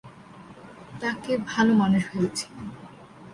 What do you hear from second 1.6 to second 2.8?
মানুষ ভেবেছিলাম।